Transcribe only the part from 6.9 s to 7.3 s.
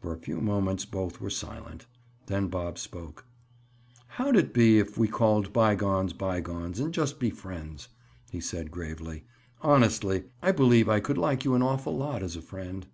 just be